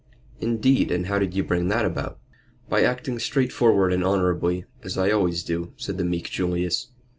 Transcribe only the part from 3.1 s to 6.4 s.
straightforward and honorably, as I always do," said the meek